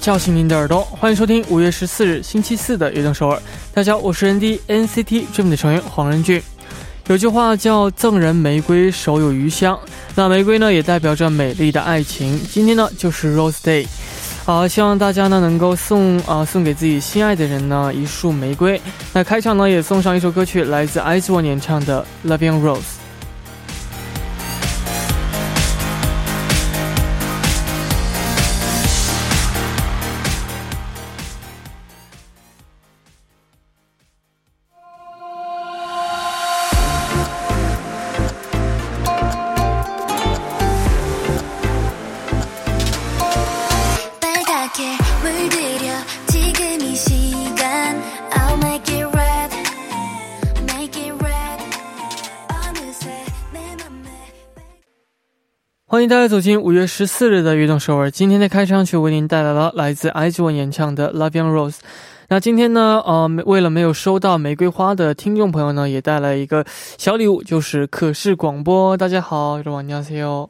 [0.00, 3.36] 叫醒您的耳朵，欢迎收听五月十四日星期四的《悦动首尔》。
[3.72, 6.42] 大家好，我是 ND NCT Dream 的成员黄仁俊。
[7.08, 9.78] 有句话叫“赠人玫瑰，手有余香”，
[10.16, 12.40] 那玫瑰呢，也代表着美丽的爱情。
[12.50, 13.86] 今天呢，就是 Rose Day，
[14.44, 18.80] 啊，希望大家呢能够送啊送给自己心爱的人呢一束玫瑰。
[19.12, 22.78] 那开场呢，也送上一首歌曲，来自 IZ*ONE 演唱的《Loving Rose》。
[55.87, 58.09] 欢迎大家走进五月十四日的悦动首尔。
[58.09, 61.71] 今天的开场曲为您带来了来自 IZ*ONE 演唱的《Loving Rose》。
[62.29, 66.65] 那今天呢，呃，为了没有收到玫瑰花的听众朋友呢，也带来一个
[66.97, 68.95] 小礼物，就是可视广播。
[68.95, 70.47] 大家好，여러분안녕하세요。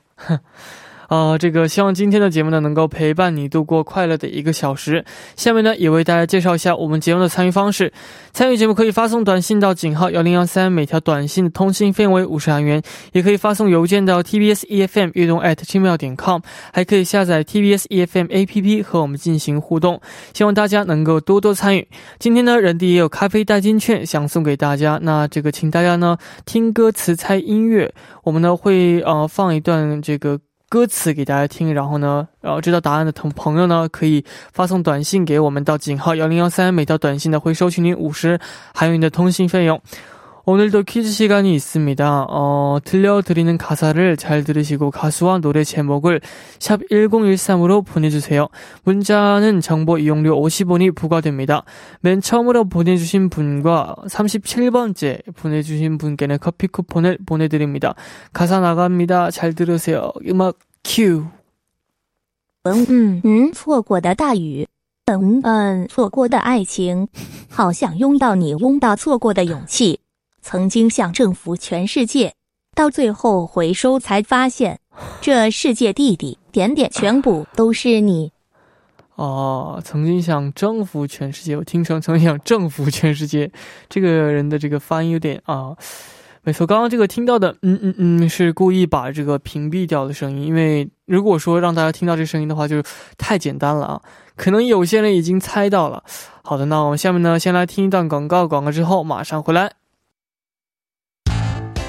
[1.09, 5.05] 呃，这个希望今天的节目呢，能够陪伴你度过快乐的一个小时。
[5.37, 7.93] 下面呢，也为大家介绍一下我们节目的参与方式。
[8.33, 12.81] 参与节目可以发送短信到井号幺零幺三，每条短信的通信费为五十韩元；
[13.12, 16.41] 也可以发送邮件到 tbs efm 悦动 at gmail 点 com，
[16.73, 20.01] 还可以下载 tbs efm app 和我们进行互动。
[20.34, 21.87] 希望大家能够多多参与。
[22.19, 30.41] 今天呢，人弟也有咖啡代金券想送给大家，那这个请大家呢听歌词猜音乐，我们呢会呃放一段这个。
[30.77, 38.38] 歌词给大家听，然后呢，然后知道答案的同朋友呢，可以发送短信给我们到井号幺零幺三，每条短信呢会收取您五十
[38.74, 39.80] 韩元的通信费用。
[40.45, 42.25] 오늘도 퀴즈 시간이 있습니다.
[42.28, 46.20] 어, 들려드리는 가사를 잘 들으시고 가수와 노래 제목을
[46.58, 48.47] 샵 1013으로 보내주세요.
[48.84, 51.63] 문자는 정보 이용료 50원이 부과됩니다.
[52.02, 57.94] 맨 처음으로 보내주신 분과 37번째 보내주신 분께는 커피 쿠폰을 보내드립니다.
[58.34, 59.29] 가사 나갑니다.
[59.29, 60.12] 잘 들으세요.
[60.28, 61.25] 음악 큐.
[62.63, 64.68] 嗯嗯，错过的大雨，
[65.06, 67.07] 嗯嗯，错过的爱情，
[67.50, 70.00] 好想拥到你，拥到错过的勇气。
[70.49, 72.33] 曾经想征服全世界，
[72.73, 74.79] 到最后回收才发现，
[75.21, 78.31] 这世界地底点点全部都是你。
[79.17, 83.51] 哦，曾经想征服全世界，我听成曾经想征服全世界，
[83.89, 85.77] 这个人的这个发音有点啊，
[86.45, 92.81] 没错，刚刚这个听到的，嗯嗯嗯，是故意把这个屏蔽掉的声音，因为如果说让大家听到这声音的话，就
[93.19, 94.03] 太简单了啊，
[94.37, 96.05] 可能有些人已经猜到了。
[96.45, 99.73] 好的，那我们下面呢，先来听一段广告，广告之后马上回来。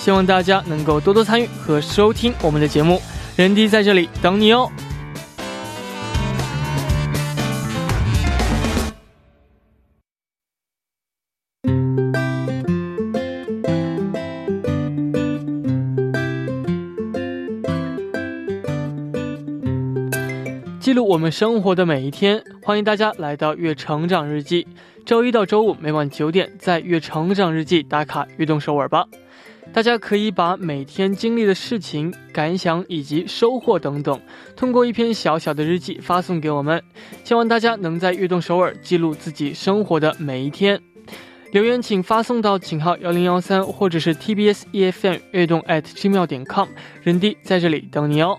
[0.00, 3.00] 希望大家能够多多参与和收听我们的节目。
[3.36, 4.70] 人弟在这里等你哦。
[21.30, 24.64] 生活的每一天，欢迎大家来到《月成长日记》。
[25.06, 29.06] 周一到周五每晚九点，在《月成长日记》打卡悦动首尔吧。
[29.72, 34.20] 大家可以把每天经历的事情、感想以及收获等等，
[34.56, 36.82] 通过一篇小小的日记发送给我们。
[37.22, 40.80] 希望大家能在悦动首尔记录自己生活的每一天。
[41.52, 46.68] 留言请发送到井号幺零幺三，或者是 TBS EFM 悦动 at gmail 点 com，
[47.02, 48.38] 人弟在这里等你哦。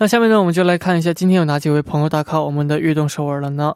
[0.00, 3.74] 那下面呢，我们就来看一下今天有哪几位朋友打卡我们的悦动首尔了呢？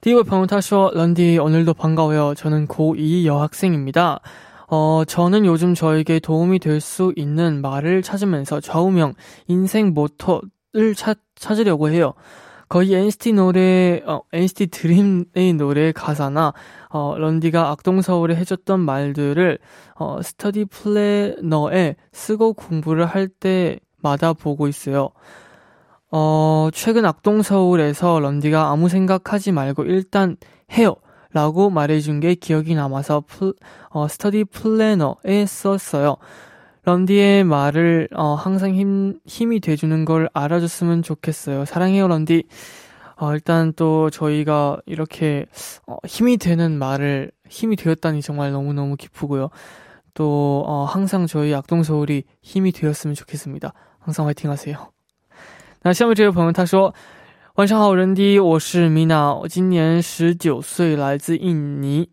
[0.00, 4.20] 第一位朋友他说런디오늘도반가워요저는 고2 여학생입니다.
[4.68, 9.14] 어, 저는 요즘 저에게 도움이 될 수 있는 말을 찾으면서 좌우명,
[9.46, 12.14] 인생 모토를 찾, 찾으려고 해요.
[12.68, 16.52] 거의 NCT 노래, 어, NCT 드림의 노래 가사나,
[16.88, 19.58] 어, 런디가 악동서울에 해줬던 말들을,
[19.96, 25.10] 어, 스터디 플래너에 쓰고 공부를 할 때마다 보고 있어요.
[26.11, 30.37] 어, 최근 악동서울에서 런디가 아무 생각하지 말고 일단
[30.71, 30.95] 해요.
[31.31, 33.53] 라고 말해준 게 기억이 남아서 플,
[33.89, 36.17] 어, 스터디 플래너에 썼어요.
[36.85, 41.65] 런디의 말을 어, 항상 힘, 힘이 돼주는 걸 알아줬으면 좋겠어요.
[41.65, 42.45] 사랑해요, 런디.
[43.17, 45.45] 어, 일단 또 저희가 이렇게
[45.85, 49.49] 어, 힘이 되는 말을 힘이 되었다니 정말 너무너무 기쁘고요.
[50.15, 53.73] 또 어, 항상 저희 악동서울이 힘이 되었으면 좋겠습니다.
[53.99, 54.89] 항상 화이팅 하세요.
[55.81, 56.93] 那下面这位朋友他说
[57.55, 62.09] 晚上好，人弟，我是米娜，我今年十九岁，来自印尼，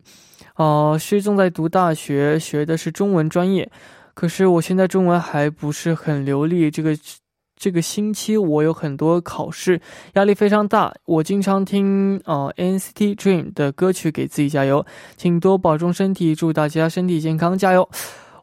[0.55, 3.69] 呃，是正在读大学，学的是中文专业。
[4.13, 6.97] 可是我现在中文还不是很流利，这个
[7.57, 9.81] 这个星期我有很多考试，
[10.13, 10.93] 压力非常大。
[11.05, 14.85] 我经常听呃 NCT Dream 的歌曲给自己加油，
[15.17, 17.89] 请多保重身体，祝大家身体健康，加油！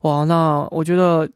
[0.03, 1.27] 哇，那我觉得。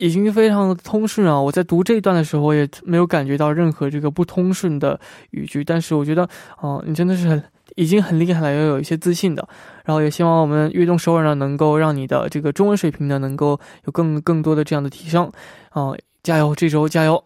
[0.00, 1.40] 已经非常的通顺啊！
[1.40, 5.00] 我在读这一段的时候也没有感觉到任何这个不通顺的
[5.30, 6.28] 语句，但是我觉得，
[6.60, 7.42] 哦，你真的是很
[7.76, 9.48] 已经很厉害了，要有一些自信的。
[9.84, 15.30] 然后也希望我们悦动首尔呢，能够让你的这个中文水平呢，能够有更更多的这样的提升。
[15.72, 17.24] 哦，加油，这周加油！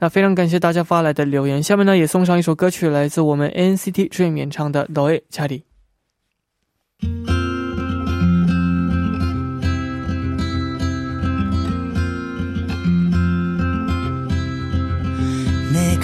[0.00, 5.62] 那非常感谢大家发来的留言，下面呢也送上一首歌曲，来自我们 NCT Dream 演唱的《너의자리》。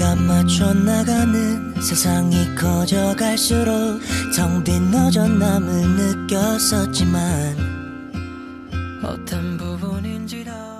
[0.01, 4.01] 내가 맞춰 나가는 세상이 커져갈수록
[4.35, 7.55] 텅빈 허전함을 느꼈었지만
[9.03, 10.70] 어떤 부분인지 더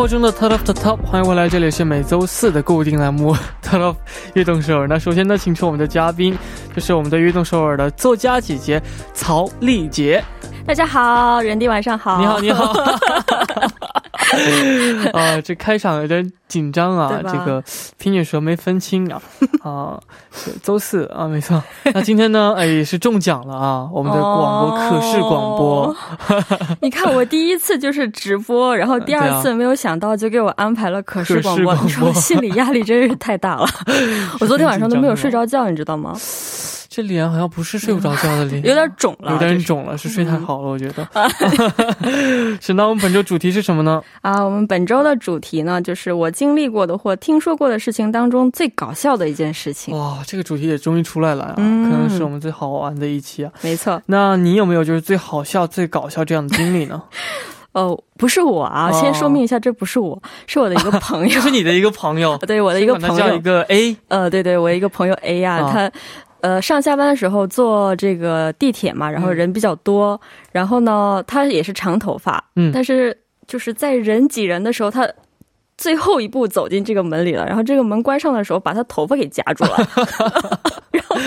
[0.00, 3.96] 活中的 Top the Top，欢迎回来，这里是每周四的固定栏目 Top
[4.32, 4.88] 悦动首尔。
[4.88, 6.38] 那首先呢，请出我们的嘉宾，
[6.74, 8.82] 就是我们的悦动首尔的作家姐姐
[9.12, 10.24] 曹丽杰。
[10.66, 12.18] 大家好，人弟晚上好。
[12.18, 12.72] 你好，你好。
[15.12, 17.62] 啊，这开场有点紧张啊，这个
[17.98, 19.20] 拼音说没分清啊。
[19.62, 20.00] 啊，
[20.62, 21.62] 周四啊，没错。
[21.92, 25.96] 那今天呢，哎，也是中奖了啊，我们的广播可视广播。
[26.80, 33.66] 你看，我第一次就是直播，然后第二次没有想到就给我安排了可视广播， 你说心理压力真是太大了。
[34.40, 36.14] 我昨天晚上都没有睡着觉，你知道吗？
[36.90, 41.08] 这脸好像不是睡不着觉的脸， 有点肿了，有点肿了，是睡太好了，我觉得。
[42.60, 44.02] 是那我们本周主题是什么呢？
[44.22, 49.96] 啊，我们本周的主题呢，就是我经历过的或听说过的事情当中最搞笑的一件事情。
[49.96, 51.54] 哇，这个主题也终于出来了啊！
[51.56, 53.52] 可能是我们最好玩的一期啊。
[53.62, 54.02] 没错。
[54.06, 57.00] 那你有没有就是最好笑、最搞笑这样的经历呢？
[57.70, 61.32] 哦，不是我啊，先说明一下，这不是我，是我的一个朋友。
[61.32, 62.36] 这是你的一个朋友？
[62.38, 63.96] 对，我的一个朋友叫一个 A。
[64.08, 65.88] 呃，对对，我一个朋友 A 呀，他。
[66.42, 70.20] 呃，上下班的时候坐这个地铁嘛，然后人比较多，
[70.52, 73.16] 然后呢，他也是长头发，嗯，但是
[73.46, 75.08] 就是在人挤人的时候，他
[75.76, 79.76] 最后一步走进这个门里了，然后这个门关上的时候，把他头发给夹住了，
[80.90, 81.18] 然 后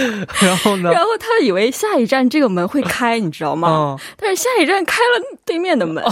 [0.42, 3.98] 然后呢，然后他以为下一站这个门会开，你知道吗？
[4.18, 6.04] 但是下一站开了对面的门，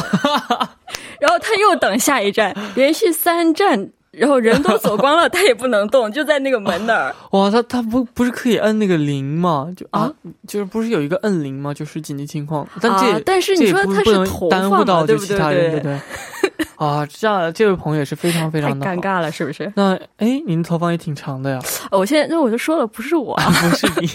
[1.20, 3.92] 然后他又等下一站，连续三站。
[4.12, 7.16] 然后人都走光了，他也不能动，就在那个门那儿。
[7.32, 9.68] 哇，他他不不是可以摁那个铃吗？
[9.76, 10.12] 就啊，
[10.48, 11.74] 就是不是有一个摁铃吗？
[11.74, 12.68] 就是紧急情况。
[12.82, 15.38] 但这但是你说他是头发到对不对？
[15.38, 16.00] 对对。
[16.76, 19.72] 啊，这样这位朋友也是非常非常的尴尬了，是不是？
[19.76, 21.60] 那哎，您头发也挺长的呀。
[21.92, 24.10] 我现在那我就说了，不是我，不是你。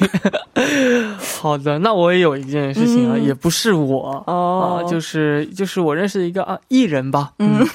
[1.41, 7.67] 好的，那我也有一件事情啊，也不是我哦，就是就是我认识的一个啊艺人吧，嗯。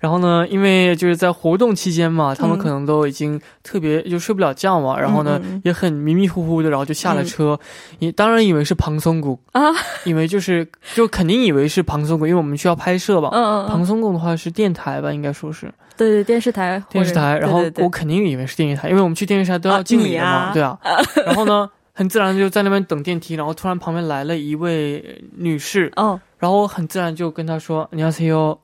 [0.00, 7.60] 然后呢，因为就是在活动期间嘛，他们可能都已经特别就睡不了觉嘛，然后呢也很迷迷糊糊的，然后就下了车，
[7.98, 9.60] 你当然以为是庞松谷啊，
[10.04, 20.78] 以为就是就肯定以为是庞松谷，因为我们需要拍摄吧，嗯嗯，庞松谷的话是电台吧，应该说是，对对，电视台，电视台，然后我肯定以为是电视台，因为我们去电视台都要敬礼的嘛，对啊，
[21.26, 28.58] 然后呢，很自然就在那边等电梯，然后突然旁边来了一位女士，哦，然后我很自然就跟她说，你好，CEO。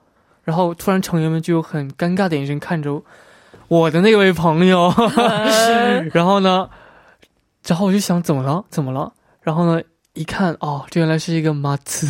[0.46, 3.02] 然后突然成员们就很尴尬的眼神看着
[3.66, 4.94] 我的那位朋友，
[6.14, 6.70] 然后呢，
[7.66, 8.64] 然后我就想怎么了？
[8.70, 9.12] 怎么了？
[9.42, 9.82] 然后呢，
[10.14, 12.06] 一看哦，这原来是一个 a t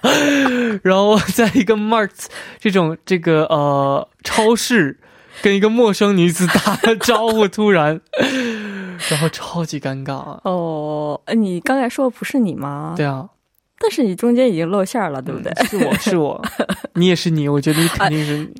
[0.82, 2.10] 然后在一个 mart
[2.58, 4.98] 这种这个呃超市
[5.42, 8.00] 跟一个陌生女子打了招呼，突然，
[9.10, 10.40] 然后超级尴尬啊！
[10.44, 12.94] 哦，你刚才说的不是你吗？
[12.96, 13.28] 对啊。
[13.82, 15.50] 但是你中间已经露馅了，对不对？
[15.64, 16.40] 是我是我，
[16.94, 18.52] 你也是你，我觉得你肯定是你。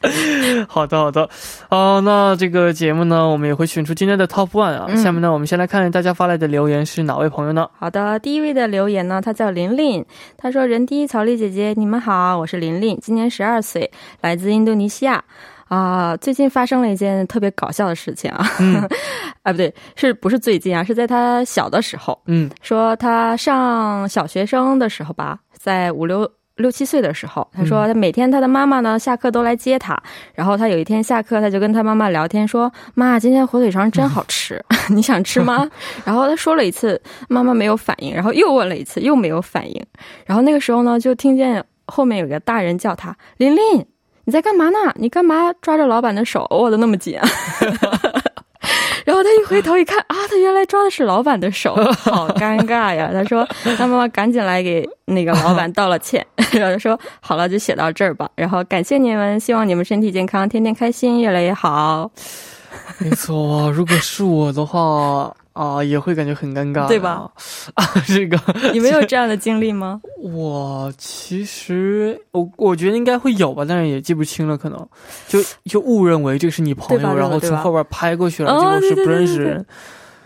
[0.66, 1.28] 好的，好的。
[1.68, 4.94] 哦，那这个节目呢，我们也会选出今天的 Top One 啊。
[4.96, 7.68] 下面呢，我们先来看大家发来的留言是哪位朋友呢？
[7.78, 10.02] 好的，第一位的留言呢，他叫琳琳，
[10.38, 13.90] 他说：“人第一草莉姐姐，你们好，我是琳琳，今年十二岁，
[14.22, 15.22] 来自印度尼西亚。
[15.68, 18.46] 啊，最近发生了一件特别搞笑的事情啊。
[19.44, 20.82] 啊，不对，是不是最近啊？
[20.82, 22.18] 是在他小的时候。
[22.26, 29.96] 嗯，说他上小学生的时候吧，在五六。”六七岁的时候，他说他每天他的妈妈呢下课都来接他，
[30.34, 34.60] 然后他有一天下课，他就跟他妈妈聊天说：“妈，今天火腿肠真好吃，
[34.90, 35.70] 你想吃吗？”
[36.04, 39.80] 然后他说了一次，妈妈没有反应，然后又问了一次，又没有反应，
[40.26, 43.86] 然后那个时候呢，就听见后面有个大人叫他：“琳琳，
[44.28, 44.76] 你在干嘛呢？
[44.96, 47.26] 你干嘛抓着老板的手握的那么紧啊？”
[49.06, 53.08] 然后他一回头一看啊，他原来抓的是老板的手，好尴尬呀！
[53.10, 58.28] 他说他妈妈赶紧来给那个老板道了歉， 然后说好了，就写到这儿吧。
[58.34, 62.10] 然后感谢你们，希望你们身体健康，天天开心，越来越好。
[62.98, 65.34] 没错，如果是我的话。
[65.58, 67.28] 啊，也会感觉很尴尬，对吧？
[67.74, 68.38] 啊，这个
[68.72, 70.00] 你没有这样的经历吗？
[70.22, 74.88] 我其实我我觉得应该会有吧，但是也记不清了，可能
[75.26, 79.66] 就就误认为这是你朋友，然后从后边拍过去了，结果是不认识人，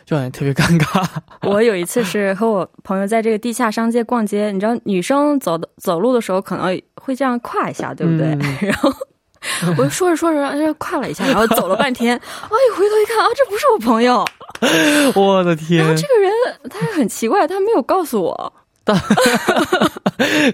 [0.05, 1.03] 就感觉特别尴尬。
[1.49, 8.37] 我有一次是和我朋友在这个地下商街逛街，你知道女生走的走路的时候可能会这样跨一下，对不对？
[8.69, 8.93] 然后。
[9.79, 14.25] 我说着说着，就跨了一下，然后走了半天，哎，回头一看啊，这不是我朋友，
[15.15, 15.79] 我的天！
[15.79, 16.33] 然后这个人
[16.71, 18.53] 他很奇怪，他没有告诉我。
[18.85, 18.99] 但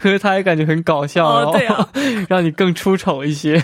[0.01, 1.89] 可是他也感觉很搞笑，对啊，
[2.29, 3.63] 让你更出丑一些。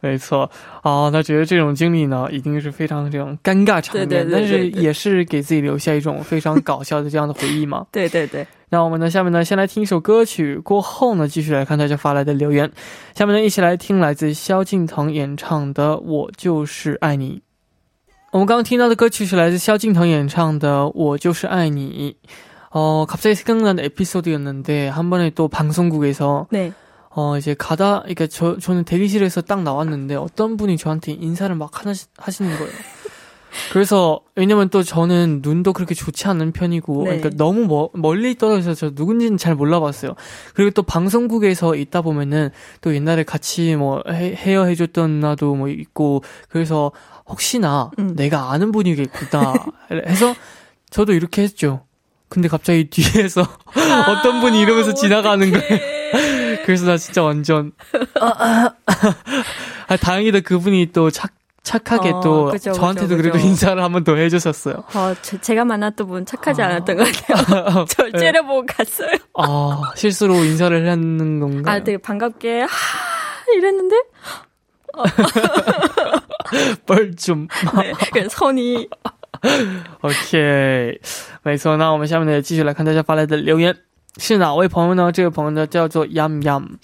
[0.00, 0.50] 没错，
[0.82, 7.86] 哦，他觉得这种经历呢，一定是非常这种尴尬场面，但是也是给自己留下一种非常搞笑的这样的回忆嘛。
[7.90, 8.46] 对对对。
[8.71, 12.71] 那我们呢，下面呢，先来听一首歌曲，过后呢，继续来看大家发来的留言。
[13.15, 17.41] 下面呢，一起来听来自萧敬腾演唱的《我就是爱你》。
[18.31, 22.17] 我们刚刚听到的歌曲是来自萧敬腾演唱的《我就是爱你》。
[22.69, 26.73] 어, 갑자기 생각난 에피소드였는데, 한 번에 또 방송국에서, 네.
[27.09, 31.93] 어, 이제 가다, 그러니까 저, 저는 대기실에서 딱 나왔는데, 어떤 분이 저한테 인사를 막 하나,
[32.17, 32.71] 하시는 거예요.
[33.72, 37.18] 그래서, 왜냐면 또 저는 눈도 그렇게 좋지 않은 편이고, 네.
[37.18, 40.14] 그러니까 너무 머, 멀리 떨어져서 저 누군지는 잘 몰라봤어요.
[40.54, 46.22] 그리고 또 방송국에서 있다 보면은, 또 옛날에 같이 뭐, 해, 헤어 해줬던 나도 뭐 있고,
[46.48, 46.92] 그래서
[47.26, 48.14] 혹시나 음.
[48.16, 49.54] 내가 아는 분이겠구나
[50.08, 50.34] 해서,
[50.90, 51.84] 저도 이렇게 했죠.
[52.28, 55.78] 근데 갑자기 뒤에서 아, 어떤 분이 이러면서 지나가는 거예요.
[56.64, 57.72] 그래서 나 진짜 완전
[58.18, 58.72] 아,
[60.00, 61.32] 다행히도 그분이 또 착,
[61.63, 63.47] 착하게 어, 또 그죠, 저한테도 그죠, 그래도 그죠.
[63.47, 64.75] 인사를 한 번 더 해주셨어요.
[64.95, 66.67] 어, 제, 가 만났던 분 착하지 아.
[66.67, 67.85] 않았던 것 같아요.
[67.85, 68.19] 절 네.
[68.19, 69.11] 째려보고 갔어요.
[69.33, 71.75] 아 실수로 인사를 하는 건가요?
[71.75, 72.67] 아 되게 반갑게 하
[73.57, 73.95] 이랬는데
[76.85, 77.47] 뻘좀
[77.81, 78.87] 네, 그래서 손이
[80.01, 80.99] OK，
[81.43, 81.77] 没错。
[81.77, 83.75] 那我们下面呢，继续来看大家发来的留言，
[84.17, 85.11] 是哪位朋友呢？
[85.11, 86.77] 这位朋友呢叫做 Yam Yam。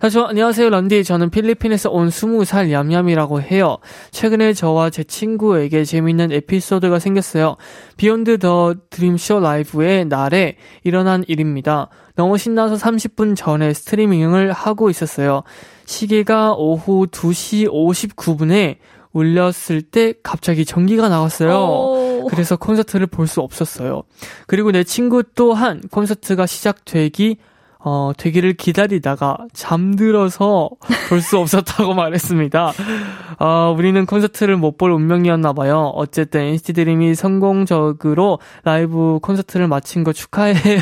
[0.00, 3.76] 他说：“안녕하세요 런디 저는 필리핀에서온스무살얌얌이라고 해요
[4.10, 7.56] 최근에 저와 제 친구에게 재밌는 에피소드가 생겼어요
[7.98, 15.42] 비욘드 더 드림쇼 라이브의 날에 일어난 일입니다 너무 신나서 30분 전에 스트리밍을 하고 있었어요.
[15.86, 18.76] 시계가 오후 2시 59분에
[19.12, 21.50] 울렸을 때 갑자기 전기가 나왔어요.
[21.50, 22.26] 오.
[22.28, 24.02] 그래서 콘서트를 볼 수 없었어요.
[24.46, 27.38] 그리고 내 친구 또한 콘서트가 시작되기
[27.87, 30.71] 어, 되기를 기다리다가 잠들어서
[31.07, 32.71] 볼 수 없었다고 말했습니다.
[33.37, 35.91] 어, 우리는 콘서트를 못 볼 운명이었나 봐요.
[35.93, 40.81] 어쨌든 NCT 드림이 성공적으로 라이브 콘서트를 마친 거 축하해요.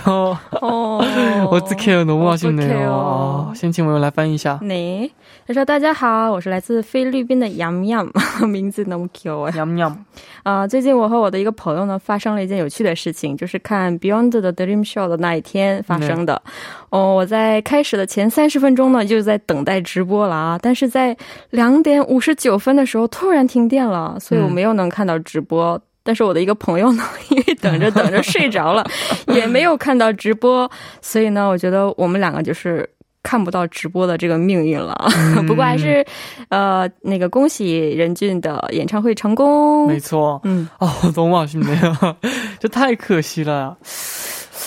[0.62, 1.00] 어,
[1.52, 2.06] 어떡해요.
[2.06, 3.50] 너무 아쉽네요.
[3.50, 4.60] 아, 先请我来翻译一下.
[4.62, 5.12] 네.
[5.46, 8.10] 他说大家好，我是来自菲律宾的洋洋，
[8.48, 9.50] 名字너무 귀여워。
[9.58, 10.06] 洋洋
[10.44, 16.42] 啊，最近我和我的一个朋友呢发生了一件有趣的事情，就是看 Beyond the Dream Show 的那一天发生的。
[16.90, 20.60] 哦，我在开始的前三十分钟呢，就在等待直播了啊！
[20.62, 21.16] 但是在
[21.50, 25.82] 两点五十九分的时候突然停电了，所以我没有能看到直播。
[26.06, 28.86] 但是我的一个朋友呢， 因为等着等着睡着了，
[29.28, 30.70] 也没有看到直播，
[31.02, 32.88] 所以呢，我觉得我们两个就是
[33.24, 34.94] 看不到直播的这个命运了。
[35.48, 36.06] 不过还是，
[36.50, 39.88] 呃，那个恭喜任俊的演唱会成功。
[39.88, 42.16] 没错，嗯，哦，너무아쉽네요
[42.60, 43.78] 这太可惜了。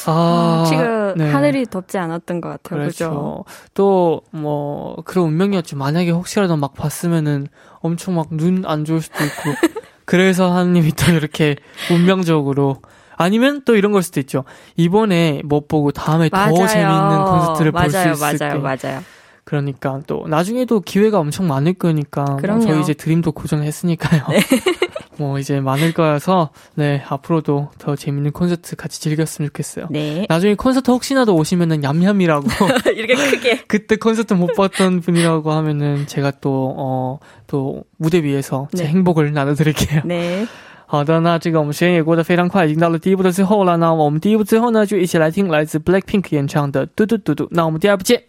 [0.07, 1.29] 아, 지금 네.
[1.31, 2.79] 하늘이 덥지 않았던 것 같아요.
[2.79, 3.43] 그렇죠.
[3.73, 5.77] 또뭐 그런 운명이었죠.
[5.77, 7.47] 만약에 혹시라도 막 봤으면은
[7.81, 9.51] 엄청 막 눈 안 좋을 수도 있고
[10.05, 11.55] 그래서 하느님이 또 이렇게
[11.91, 12.77] 운명적으로
[13.17, 14.43] 아니면 또 이런 걸 수도 있죠.
[14.77, 16.55] 이번에 못 보고 다음에 맞아요.
[16.55, 19.03] 더 재미있는 콘서트를 볼 수 있을 맞아요, 맞아요, 맞아요.
[19.43, 24.23] 그러니까 또 나중에도 기회가 엄청 많을 거니까 뭐 저희 이제 드림도 고정했으니까요.
[24.29, 24.39] 네.
[25.20, 29.88] 뭐 이제 많을 거여서 네 앞으로도 더 재밌는 콘서트 같이 즐겼으면 좋겠어요.
[29.90, 30.26] 네.
[30.28, 32.46] 나중에 콘서트 혹시나도 오시면은 얌얌이라고
[32.94, 38.84] 이렇게 크게 그때 콘서트 못 봤던 분이라고 하면은 제가 또 어또 어, 무대 위에서 제
[38.84, 38.90] 네.
[38.90, 40.02] 행복을 나눠드릴게요.
[40.04, 40.46] 네.
[40.88, 43.76] 好的，那这个我们时间也过得非常快，已经到了第一部的最后了。
[43.76, 47.44] 那我们第一部最后呢，就一起来听来自 Blackpink 演唱的《嘟嘟嘟嘟》。
[47.50, 48.22] 那我们第二部见。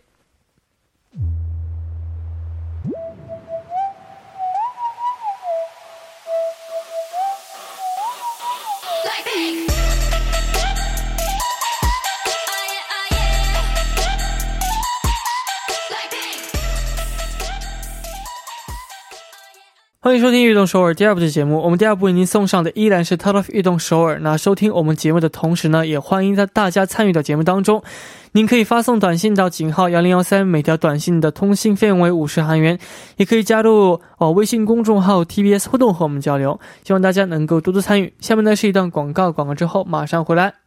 [20.04, 21.62] 欢迎收听《运动首尔》第二部的节目。
[21.62, 24.18] 我们第二部为您送上的依然是 Top of 运动首尔。
[24.18, 27.80] 那收听我们节目的同时呢，也欢迎在大家参与到节目当中。
[28.32, 32.76] 您可以发送短信到井号幺零幺三，每条短信的通信费用为五十韩元。
[33.16, 36.58] 也可以加入哦微信公众号 TBS 互动和我们交流。
[36.82, 38.12] 希望大家能够多多参与。
[38.18, 40.61] 下面呢是一段广告，广告之后马上回来。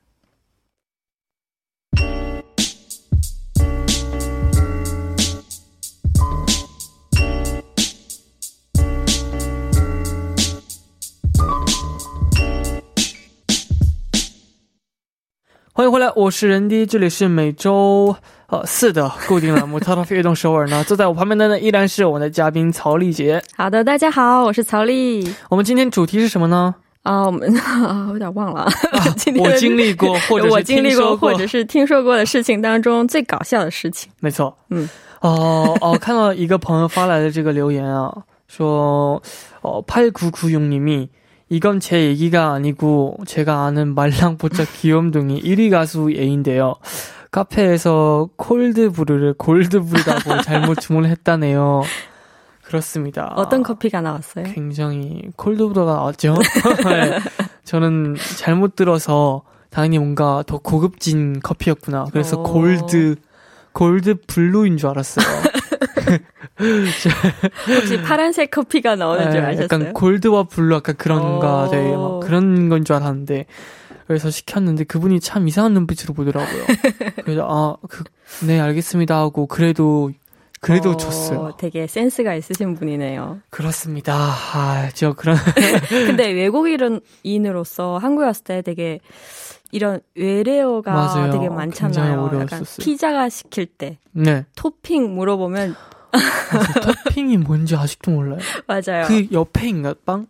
[15.74, 18.14] 欢迎回来，我是任迪，这里是每周
[18.48, 20.84] 呃四的固定栏目《Top of 运动首尔》呢。
[20.84, 23.42] 坐在我旁边的呢依然是我们的嘉宾曹丽杰。
[23.56, 25.32] 好的，大家好，我是曹丽。
[25.48, 26.74] 我们今天主题是什么呢？
[27.02, 28.68] 啊，我们啊，有点忘了。
[29.38, 34.10] 我经历过， 或者我经历过，或者是听说过的事情当中最搞笑的事情。
[34.20, 34.86] 没错，嗯，
[35.20, 38.12] 哦哦，看到一个朋友发来的这个留言啊，
[38.48, 39.22] 说
[39.62, 41.08] 哦，팔구구육님이
[41.49, 46.75] 이건 제 얘기가 아니고 제가 아는 말랑보짝 귀염둥이 1위 가수 A인데요.
[47.31, 51.83] 카페에서 콜드브루를 골드브루라고 잘못 주문했다네요.
[52.63, 53.31] 그렇습니다.
[53.35, 54.45] 어떤 커피가 나왔어요?
[54.45, 56.35] 굉장히 콜드브루가 나왔죠.
[56.85, 57.19] 네.
[57.63, 62.05] 저는 잘못 들어서 당연히 뭔가 더 고급진 커피였구나.
[62.11, 62.43] 그래서 오.
[62.43, 63.15] 골드
[63.73, 65.25] 골드 블루인 줄 알았어요.
[66.59, 69.63] 혹시 파란색 커피가 나오는 네, 줄 아셨어요?
[69.63, 73.45] 약간 골드와 블루 약간 그런가 되게 막 그런 건 줄 알았는데
[74.07, 76.63] 그래서 시켰는데 그분이 참 이상한 눈빛으로 보더라고요.
[77.25, 78.03] 그래서 아 그
[78.45, 80.11] 네 알겠습니다 하고 그래도
[80.59, 81.53] 그래도 어, 줬어요.
[81.59, 83.39] 되게 센스가 있으신 분이네요.
[83.51, 84.15] 그렇습니다.
[84.15, 85.37] 아, 저 그런.
[85.89, 88.99] 근데 외국인으로서 한국에 왔을 때 되게
[89.71, 91.31] 이런 외래어가 맞아요.
[91.31, 92.31] 되게 많잖아요.
[92.41, 94.45] 약간 피자가 시킬 때 네.
[94.55, 95.75] 토핑 물어보면
[97.03, 98.39] 토핑이 뭔지 아직도 몰라요.
[98.67, 99.05] 맞아요.
[99.07, 100.27] 그 옆에인가 빵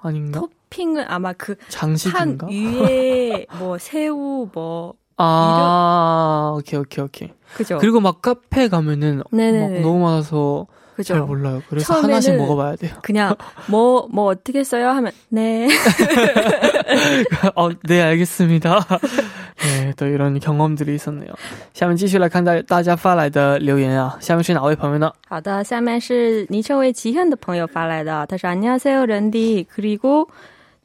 [0.00, 0.40] 아닌가?
[0.40, 2.46] 토핑은 아마 그 장식인가?
[2.48, 6.58] 위에 뭐 새우 뭐 아, 이런...
[6.58, 7.30] 오케이 오케이 오케이.
[7.54, 7.78] 그죠.
[7.78, 9.74] 그리고 막 카페 가면은 네네네.
[9.74, 11.13] 막 너무 많아서 그죠?
[11.13, 11.61] 잘 몰라요.
[11.69, 12.95] 그래서 하나씩 먹어봐야 돼요.
[13.03, 13.35] 그냥
[13.69, 15.67] 뭐 뭐 어떻게 써요 하면 네.
[17.55, 18.85] 어, 네 알겠습니다.
[19.59, 21.33] 네, 또 이런 경험들이 있었네요.
[21.73, 24.17] 下面继续来看大大家发来的留言啊。
[24.19, 25.11] 下面是哪位朋友呢？
[25.27, 28.25] 好的，下面是昵称为지현的朋友发来的。
[28.27, 30.27] 他说 안녕하세요 런디 그리고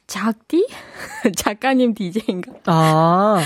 [0.07, 0.67] 작디
[1.35, 2.51] 작가님 DJ인가?
[2.65, 3.41] 아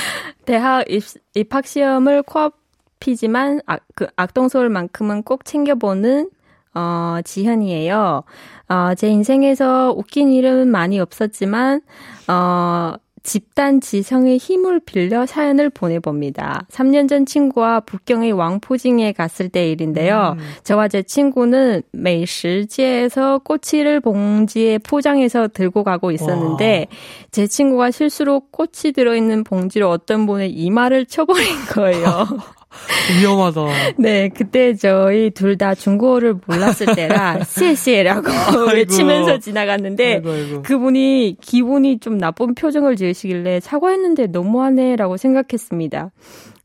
[0.46, 1.04] 대학 입,
[1.36, 6.30] 입학 시험을 코앞이지만 아, 그 악동서울만큼은 꼭 챙겨보는
[6.75, 8.23] 어, 지현이에요.
[8.69, 11.83] 어, 제 인생에서 웃긴 일은 많이 없었지만,
[12.29, 16.67] 어, 집단 지성의 힘을 빌려 사연을 보내봅니다.
[16.71, 20.37] 3년 전 친구와 북경의 왕포징에 갔을 때 일인데요.
[20.39, 20.45] 음.
[20.65, 26.97] 저와 제 친구는 매실지에서 꼬치를 봉지에 포장해서 들고 가고 있었는데 와.
[27.31, 32.27] 제 친구가 실수로 꼬치 들어있는 봉지로 어떤 분의 이마를 쳐버린 거예요.
[33.21, 33.61] 위험하다.
[33.99, 38.29] 네, 그때 저희 둘 다 중국어를 몰랐을 때라 씨에씨에라고
[38.75, 40.63] 외치면서 지나갔는데 아이고, 아이고.
[40.63, 46.11] 그분이 기분이 좀 나쁜 표정을 지으시길래 사과했는데 너무하네라고 생각했습니다.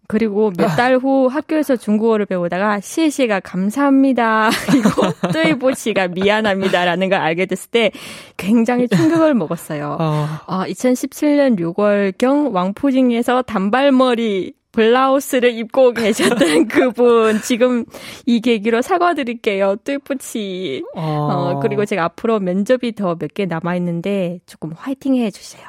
[0.09, 4.49] 그리고 몇 달 후 학교에서 중국어를 배우다가 시에시가 감사합니다.
[4.77, 7.91] 이거 뜨이보치가 미안합니다라는 걸 알게 됐을 때
[8.37, 9.97] 굉장히 충격을 먹었어요.
[9.99, 10.27] 어.
[10.47, 17.83] 어, 2017년 6월경 왕푸징에서 단발머리 블라우스를 입고 계셨던 그분 지금
[18.27, 19.77] 이 계기로 사과드릴게요.
[19.83, 20.83] 뚜이뿌치.
[20.95, 21.01] 어.
[21.01, 25.63] 어, 그리고 제가 앞으로 면접이 더 몇 개 남아 있는데 조금 화이팅 해 주세요.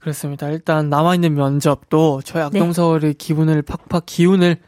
[0.00, 0.48] 그렇습니다.
[0.50, 3.16] 일단 남아있는 면접도 저희 악동서울의 네.
[3.16, 4.58] 기분을 팍팍 기운을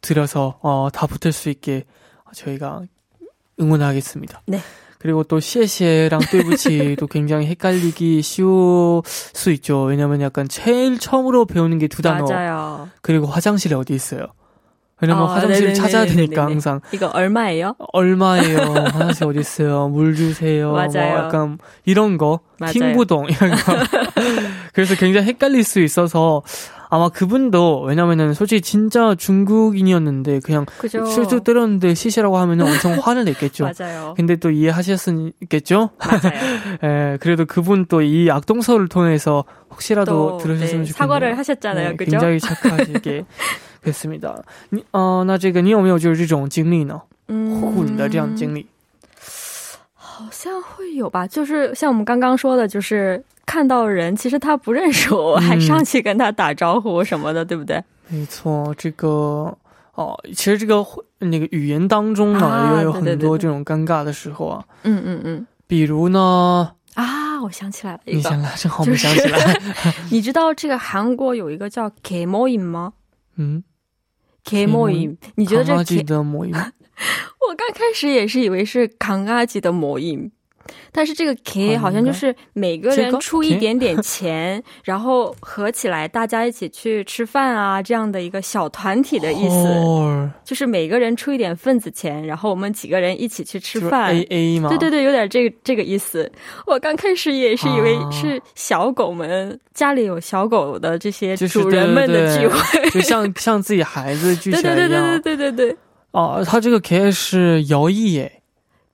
[0.00, 1.84] 들여서 어, 다 붙을 수 있게
[2.34, 2.82] 저희가
[3.60, 4.42] 응원하겠습니다.
[4.46, 4.58] 네.
[5.04, 9.82] 그리고 또 시에시에랑 뚜이부치도 굉장히 헷갈리기 쉬울 수 있죠.
[9.82, 12.24] 왜냐면 약간 제일 처음으로 배우는 게 두 단어.
[12.24, 12.88] 맞아요.
[13.02, 14.28] 그리고 화장실에 어디 있어요?
[15.02, 16.80] 왜냐면 화장실을 찾아야 되니까 항상.
[16.92, 17.74] 이거 얼마예요?
[17.92, 18.56] 얼마예요?
[18.92, 19.88] 화장실 어디 있어요?
[19.88, 20.72] 물 주세요.
[20.72, 20.88] 맞아요.
[20.92, 22.40] 뭐 약간 이런 거.
[22.58, 22.72] 맞아요.
[22.72, 23.72] 팅부동 이런 거.
[24.72, 26.40] 그래서 굉장히 헷갈릴 수 있어서
[26.91, 31.05] 아마 그분도 왜냐면은 솔직히 진짜 중국인이었는데 그냥 그죠.
[31.05, 33.69] 실수 때렸는데 시시라고 하면은 엄청 화를 냈겠죠.
[33.77, 34.15] 맞아요.
[34.17, 35.89] 근데 또 이해하셨겠죠?
[35.99, 36.39] 맞아요.
[36.83, 40.93] 예, 그래도 그분 또 이 악동서를 통해서 혹시라도 들으셨으면 네, 좋겠네요.
[40.93, 41.89] 사과를 하셨잖아요.
[41.89, 42.11] 네, 그죠?
[42.11, 43.25] 굉장히 착하시게
[43.83, 44.41] 됐습니다.
[44.71, 47.01] 你呃，那这个你有没有就是这种经历呢？
[47.27, 48.65] 混的这样经历？
[49.93, 57.82] 好像会有吧，就是像我们刚刚说的，就是 看到人，其实他不认识我，我还上去跟他打招呼什么的，对不对？
[58.08, 59.56] 没错，这个
[59.94, 60.84] 哦，其实这个
[61.18, 64.64] 那个语言当中呢，啊也有很多这种尴尬的时候啊。
[64.82, 65.46] 嗯嗯嗯。
[65.66, 66.72] 比如呢？
[66.94, 69.60] 啊，我想起来了一个，你想来，正好没想起来。
[70.12, 72.92] 你知道这个韩国有一个叫 K 模音吗？
[73.36, 73.64] 嗯
[74.44, 76.52] ，K 模音，你觉得这 K 的魔音？
[76.54, 80.30] 我刚开始也是以为是康阿吉的魔音。
[80.92, 90.30] 但是这个 K 好像就是每个人出一点点钱，然后合起来大家一起去吃饭啊，这样的一个小团体的意思。
[90.44, 94.14] 就是每个人出一点份子钱，然后我们几个人一起去吃饭。
[94.14, 94.68] A A 吗？
[94.68, 96.30] 对对对，有点这个这个意思。
[96.66, 104.76] 我刚开始也是以为是小狗们家里有小狗的这些主人们的聚会，就像像自己孩子聚起来 一样。
[104.76, 105.76] 对对对对对对对。
[106.12, 108.40] 哦，他这个 K 是摇曳耶。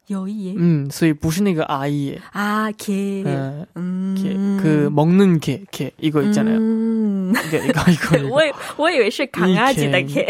[0.10, 3.23] 有意，嗯，所以不是那个阿姨啊，K，
[3.73, 7.34] 嗯，K 그먹는 K K 이거있잖아요 음.
[7.36, 8.41] 이거이거이거 我
[8.78, 10.28] 我以为是강아지的 K，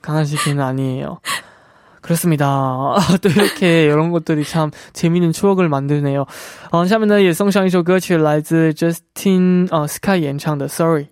[0.00, 1.20] 강아지 K는 아니에요.
[2.02, 2.96] 그렇습니다.
[3.20, 6.24] 또 이렇게 이런 것들이 참 재미있는 추억을 만드네요.
[6.70, 11.08] 어, 下面呢也送上一首歌曲，来自 Justin 呃 Sky 演唱的 Sorry。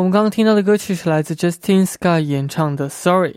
[0.00, 3.36] 我们刚刚听到的歌曲是来自 Justin Sky 演唱的 Sorry。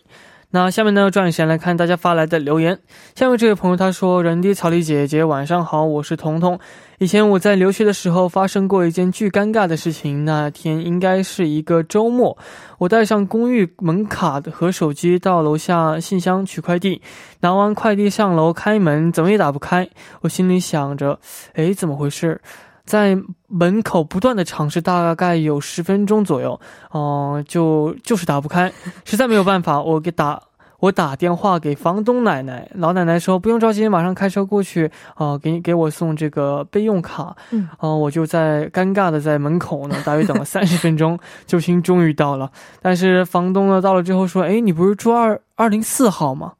[0.52, 2.80] 那下面呢，抓紧时间来看大家发来的留言。
[3.16, 6.58] 下面这位朋友他说：“人低草莉姐姐，晚上好，我是彤彤。
[7.00, 10.24] 以前我在留学的时候发生过一件巨尴尬的事情。
[10.24, 12.38] 那天应该是一个周末，
[12.78, 17.02] 我带上公寓门卡和手机到楼下信箱取快递，
[17.42, 19.90] 拿完快递上楼开门，怎么也打不开。
[20.22, 21.20] 我心里想着，
[21.56, 22.40] 哎，怎么回事？”
[22.86, 23.18] 在
[23.48, 26.60] 门口不断的尝试，大概有十分钟左右，
[26.92, 28.72] 哦、呃，就就是打不开，
[29.06, 30.42] 实在没有办法，我给打
[30.80, 46.52] 我打电话给房东奶奶，老奶奶说不用着急，马上开车过去，啊、呃，给给我送这个备用卡，嗯，我就在尴尬的在门口呢，大约等了 三十分钟，救星终于到了，但是房东呢到了之后说，哎，你不是住二二零四号吗？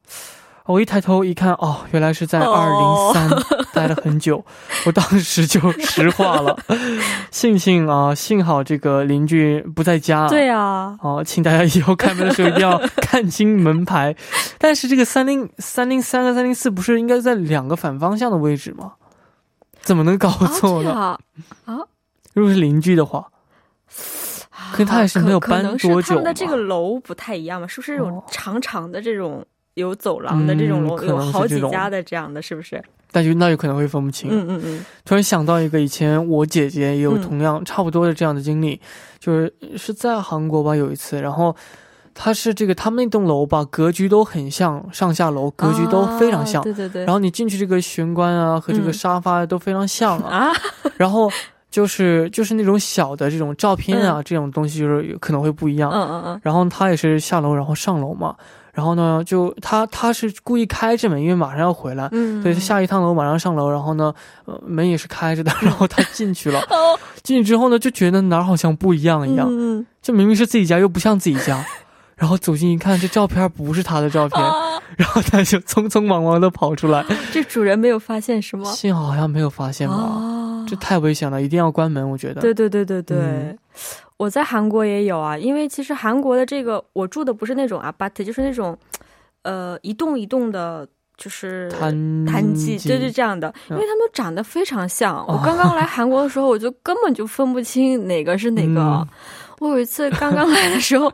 [0.66, 3.30] 我一抬头一看，哦，原来是在二零三
[3.74, 4.42] 待了很久，
[4.86, 6.58] 我当时就石化了。
[7.30, 10.26] 幸幸啊，幸好这个邻居不在家。
[10.26, 14.16] 对啊，哦，请大家以后开门的时候一定要看清门牌。
[14.56, 18.94] 但是这个三零三零三和三零四不是应该在两个反方向的位置吗？
[19.82, 21.18] 怎么能搞错呢？
[21.66, 21.78] 啊，
[22.32, 23.28] 如果是邻居的话。
[24.72, 26.00] 可他也是没有搬多久。
[26.00, 27.66] 他们的这个楼不太一样嘛？
[27.66, 29.44] 是不是这种长长的这种？
[29.74, 32.82] 有走廊的这种楼、嗯，有好几家的这样的，是不是？
[33.12, 34.28] 但就那有可能会分不清。
[34.32, 34.84] 嗯嗯嗯。
[35.04, 38.80] 突然想到一个，以前我姐姐也有同样差不多的这样的经历，嗯、
[39.20, 41.54] 就是是在韩国吧，有一次，然后
[42.12, 46.60] 她是这个他们那栋楼吧，格局都很像，上下楼格局都非常像。
[46.60, 47.04] 啊、对对对。
[47.04, 50.46] 然后你进去这个玄关啊和这个沙发都非常像啊。
[50.48, 50.52] 啊。
[50.96, 51.30] 然后。
[51.70, 55.90] 就是就是那种小的这种照片啊，嗯、这种东西就是可能会不一样。
[55.90, 56.40] 嗯嗯嗯。
[56.40, 58.32] 然后他也是下楼，然后上楼嘛。
[58.74, 63.70] 然后呢，就他他是故意开着门，因为马上要回来，嗯，所以他下一趟楼马上上楼。
[63.70, 64.12] 然后呢，
[64.46, 65.52] 呃，门也是开着的。
[65.62, 71.64] 然后他进去了， 哦，进去之后呢，就觉得哪儿好像不一样一样，嗯，就明明是自己家，又不像自己家。
[72.16, 77.04] 然后走近一看，这照片不是他的照片，啊、然后他就匆匆忙忙的跑出来。
[77.32, 78.70] 这主人没有发现是吗？
[78.72, 79.94] 幸好好像没有发现吧。
[79.94, 82.08] 啊、这太危险了，一定要关门。
[82.08, 82.40] 我觉得。
[82.40, 83.18] 对对对对对。
[83.18, 83.58] 嗯
[84.16, 88.76] 我在韩国也有啊，因为其实韩国的这个我住的不是那种 apart，就是那种，
[89.42, 91.68] 呃，一栋一栋的，就是
[92.26, 95.24] 单机，就是这样的，因为他们长得非常像。
[95.26, 98.80] 我刚刚来 韩国的时候，我就根本就分不清哪个是哪个。
[98.80, 99.08] 嗯、
[99.60, 101.12] 我有一次刚刚来的时候，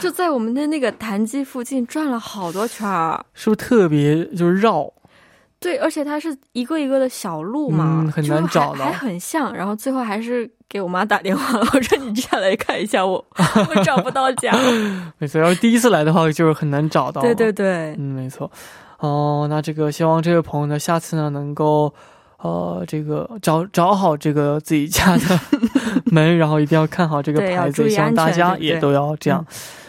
[0.00, 4.92] 就在我们的那个坛机附近转了好多圈儿，是不是特别就是绕？
[5.58, 14.50] 对，而且它是一个一个的小路嘛，嗯、很难找还很像，然后最后还是给我妈打电话， 我说你下来看一下我，我找不到家。
[15.18, 17.20] 没错，要是第一次来的话就是很难找到。
[17.20, 18.50] 对对对，嗯，没错。
[19.00, 21.92] 哦，那这个希望这位朋友呢，下次呢能够，
[22.38, 25.38] 呃，这个找找好这个自己家的
[26.06, 29.44] 门， 然后一定要看好这个牌子，希望大家也都要这样。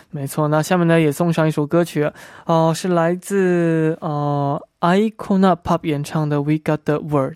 [0.09, 2.11] 没错，那下面呢也送上一首歌曲，
[2.45, 7.35] 哦，是来自呃 Icona Pop 演唱的《We Got the Word》。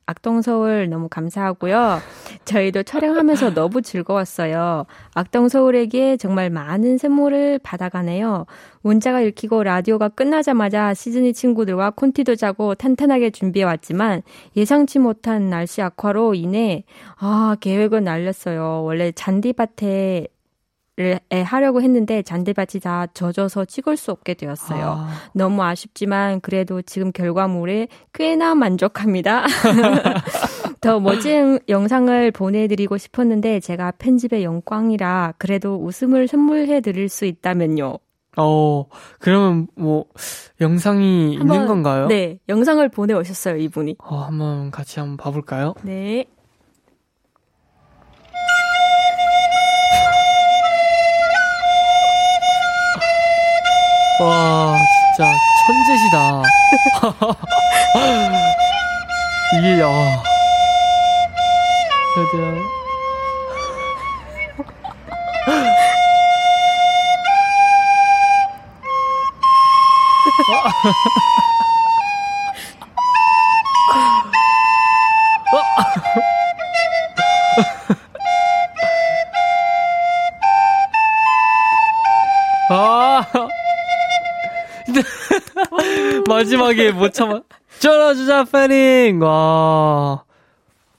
[0.05, 1.99] 악동서울 너무 감사하고요.
[2.45, 4.85] 저희도 촬영하면서 너무 즐거웠어요.
[5.13, 8.45] 악동서울에게 정말 많은 선물을 받아가네요.
[8.81, 14.23] 문자가 읽히고 라디오가 끝나자마자 시즈니 친구들과 콘티도 자고 탄탄하게 준비해왔지만
[14.57, 16.83] 예상치 못한 날씨 악화로 인해
[17.17, 18.83] 아 계획은 날렸어요.
[18.83, 20.27] 원래 잔디밭에 에
[21.45, 24.95] 하려고 했는데 잔디밭이 다 젖어서 찍을 수 없게 되었어요.
[24.99, 25.09] 아.
[25.33, 29.45] 너무 아쉽지만 그래도 지금 결과물에 꽤나 만족합니다.
[30.81, 37.97] 더 멋진 영상을 보내드리고 싶었는데 제가 편집의 영광이라 그래도 웃음을 선물해 드릴 수 있다면요.
[38.37, 38.85] 어,
[39.19, 40.05] 그러면 뭐
[40.61, 42.07] 영상이 한번, 있는 건가요?
[42.07, 43.97] 네, 영상을 보내 오셨어요 이분이.
[43.99, 45.73] 어, 한번 같이 한번 봐볼까요?
[45.83, 46.25] 네.
[54.21, 54.77] 와,
[55.15, 55.31] 진짜
[55.65, 56.41] 천재시다.
[59.57, 60.23] 이게, 야.
[62.15, 62.61] 최대한.
[86.57, 87.41] 마지막에 못 참아.
[87.79, 89.21] 쩔어주자, 패닝!
[89.21, 90.23] 와.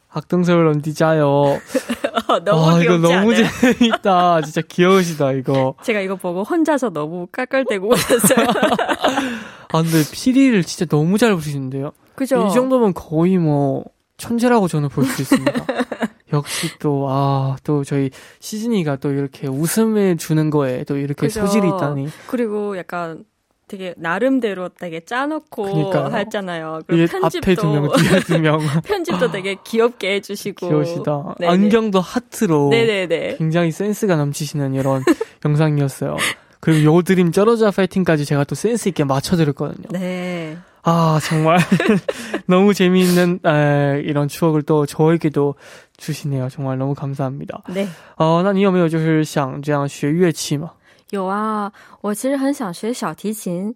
[0.08, 1.60] 학동서울 런디자요.
[2.44, 3.46] 너무 아, 이거 너무 않아요?
[3.60, 4.40] 재밌다.
[4.42, 5.74] 진짜 귀여우시다, 이거.
[5.82, 8.46] 제가 이거 보고 혼자서 너무 깔깔대고 웃었어요.
[9.72, 11.92] 아, 근데 피리를 진짜 너무 잘 부르시는데요?
[12.14, 12.46] 그죠?
[12.46, 13.84] 이 정도면 거의 뭐,
[14.18, 15.52] 천재라고 저는 볼 수 있습니다.
[16.32, 18.10] 역시 또, 아, 또 저희
[18.40, 21.40] 시즈니가 또 이렇게 웃음을 주는 거에 또 이렇게 그죠?
[21.46, 22.08] 소질이 있다니.
[22.26, 23.24] 그리고 약간
[23.71, 26.17] 되게 나름대로 되게 짜놓고 그러니까요.
[26.17, 26.79] 했잖아요.
[26.87, 28.59] 그리고 편집도 앞에 두 명, 뒤에 두 명.
[28.85, 30.69] 편집도 되게 귀엽게 해주시고.
[30.69, 31.35] 귀여우시다.
[31.39, 31.51] 네네.
[31.51, 32.69] 안경도 하트로.
[32.69, 33.35] 네네네.
[33.37, 35.03] 굉장히 센스가 넘치시는 이런
[35.43, 36.15] 영상이었어요.
[36.61, 39.89] 그리고 요드림 쩔어자 파이팅까지 제가 또 센스 있게 맞춰드렸거든요.
[39.91, 40.57] 네.
[40.83, 41.59] 아 정말
[42.47, 45.55] 너무 재미있는 에, 이런 추억을 또 저에게도
[45.97, 46.47] 주시네요.
[46.47, 47.63] 정말 너무 감사합니다.
[47.73, 47.89] 네.
[48.15, 50.71] 哦，那你有没有就是想这样学乐器吗？
[51.12, 51.70] 有啊，
[52.00, 53.74] 我其实很想学小提琴。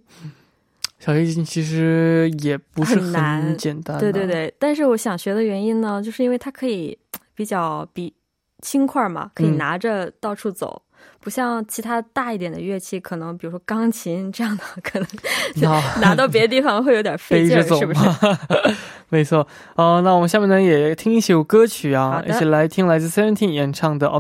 [0.99, 4.53] 小提琴其实也不是很简单，对对对。
[4.59, 6.99] 但是我想学的原因呢，就是因为它可以
[7.35, 8.15] 比较比
[8.63, 10.81] 轻快嘛，可以拿着到处走，
[11.21, 15.07] 不像其他大一点的乐器，可能比如说钢琴这样的， 可能
[16.01, 18.01] 拿到别的地方会有点费劲，是不是？
[19.11, 19.47] 没错。
[19.75, 24.07] 哦，那我们下面呢也听一首歌曲啊，一起来听来自 Seventeen 演唱的《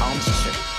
[0.00, 0.78] 엄지척》。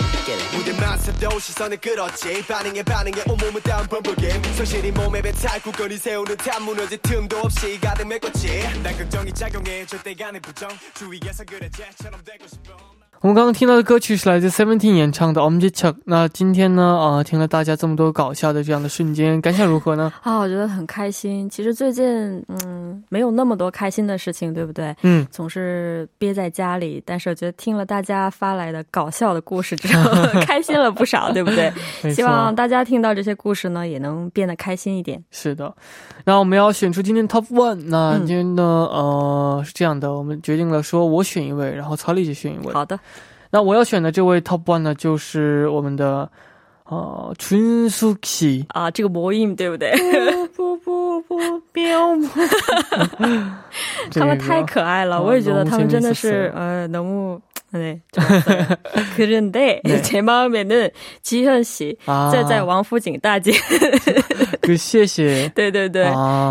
[1.19, 2.45] 도 시선을 끌었지.
[2.47, 8.07] 반응에 반응에 온몸은 다운 범벅임 성실히 몸에 배탈 굳건히 세우는 탑 무너질 틈도 없이 가득
[8.07, 8.61] 메꿨지.
[8.83, 10.69] 난 걱정이 작용해 절대 간의 부정.
[10.93, 12.88] 주위에서 그래 쟤처럼 되고 싶어
[13.21, 15.91] 我们刚刚听到的歌曲是来自 Seventeen 演唱的《Omji Chuck》。
[16.05, 20.09] 那今天呢，啊，听了大家这么多搞笑的这样的瞬间，感想如何呢？
[20.23, 21.49] 啊，我觉得很开心。
[21.49, 24.95] 其实最近，嗯，没有那么多开心的事情，对不对？
[25.01, 27.03] 嗯，总是憋在家里。
[27.05, 30.09] 但是我觉得听了大家发来的搞笑的故事之后，
[30.47, 31.73] 开心了不少，对不对？
[32.13, 35.21] 希望大家听到这些故事呢，也能变得开心一点。
[35.29, 35.75] 是的。
[36.23, 37.83] 那我们要选出今天 Top One。
[37.87, 42.71] 那今天呢，呃，是这样的，我们决定了说我选一位，然后曹丽姐选一位。
[42.71, 42.97] 好的。
[43.51, 46.29] 那我要选的这位 Top One 呢，就是我们的
[46.85, 49.91] 呃，春苏琪啊，这个魔音对不对？
[50.55, 52.15] 不不不不，喵！
[54.11, 57.39] 他们太可爱了，我也觉得他们真的是呃，너무
[57.72, 58.00] 네，
[59.16, 60.90] 그런데제마음에는
[61.22, 61.98] 吉현씨
[62.30, 63.52] 在在王府井大街。
[64.60, 65.48] 그谢谢。
[65.48, 66.06] 对对对，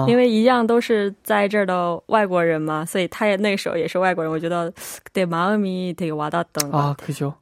[0.05, 4.29] 因为一样都是在这儿的外国人嘛，所以他也那时候也是外国人。
[4.31, 4.69] 我觉得
[5.13, 7.33] 对마음이되게와닿던啊，可就。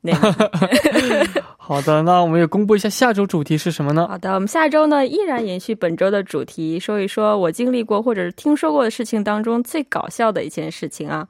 [1.58, 4.08] 好的，那我们也公布一下下周主题是什么呢？
[4.08, 11.28] 好的，我们下周呢依然延续本周的主题，说一说我经历过或者是听说过的事情当中最搞笑的一件事情啊。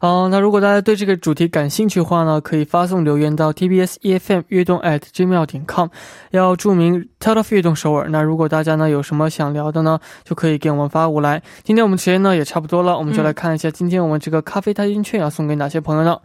[0.00, 5.88] 哦，那如果大家对这个主题感兴趣的话呢，可以发送留言到 TBS EFM 悦动 at gmail 点 com，
[6.32, 8.10] 要注明 Tell of 悦动首尔。
[8.10, 11.42] 那如果大家呢有什么想聊的呢，就可以给我们发过来。
[11.64, 16.20] 今天我们时间呢也差不多了，我们就来看一下今天我们这个咖啡代金券要送给哪些朋友呢？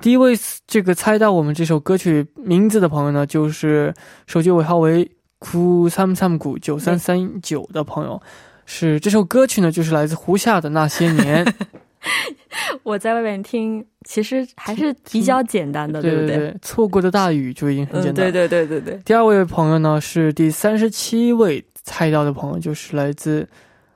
[0.00, 0.34] 第一位
[0.66, 3.94] 这个猜到我们这首歌曲名字的朋友呢，就是
[4.26, 8.21] 手机尾号为 ku 三三九九三三九的朋友，
[8.65, 11.45] 是这首歌曲呢，就是来自胡夏的那些年。
[12.83, 16.55] 我在外面听，其实还是比较简单的，对不对？
[16.61, 18.31] 错过的大雨就已经很简单。
[18.31, 19.01] 对对对对对。
[19.03, 23.47] 第二位朋友呢是第三十七位猜到的朋友，就是来自，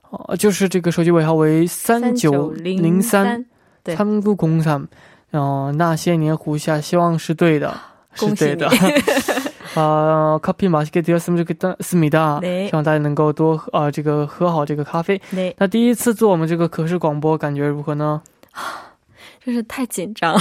[0.09, 3.45] 哦，就是这个手机尾号为三九零三，
[3.85, 4.85] 仓库工厂，
[5.29, 7.73] 然后那些年胡夏，希望是对的，
[8.15, 8.69] 是对的。
[9.75, 15.19] 啊，咖啡马西给第二次这个思密达，希望大家能够多啊，这个喝好这个咖啡。
[15.57, 18.21] 那第一次做我们这个可视广播，感觉如何呢？
[19.43, 20.39] 真是太紧张了，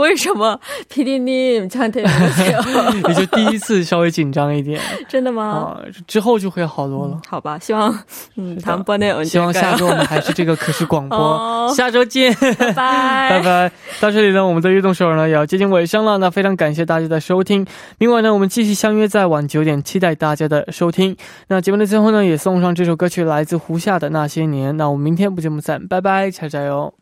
[0.00, 0.58] 为什么
[0.88, 5.44] ？P D 你这样对也就第一次稍微紧张一点， 真的吗？
[5.44, 7.20] 啊，之后就会好多了。
[7.28, 7.96] 好吧，希望
[8.36, 9.10] 嗯，他们播内。
[9.24, 13.72] 希望下周我们还是这个可视广播， 下周见，拜拜拜拜。
[14.00, 16.16] 到这里呢，我们的运动手呢也要接近尾声了。
[16.18, 17.66] 那非常感谢大家的收听，
[17.98, 21.16] 明晚呢我们继续相约在晚九点，期待大家的收听。
[21.48, 24.76] 那节目的最后呢，也送上这首歌曲，来自胡夏的那些年。
[24.76, 26.94] 那我们明天不见不散，拜拜，加油！